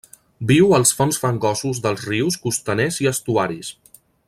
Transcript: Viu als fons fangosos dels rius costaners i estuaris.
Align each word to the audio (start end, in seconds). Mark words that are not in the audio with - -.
Viu 0.51 0.71
als 0.77 0.93
fons 1.01 1.19
fangosos 1.25 1.83
dels 1.85 2.07
rius 2.13 2.39
costaners 2.47 2.99
i 3.05 3.09
estuaris. 3.13 3.71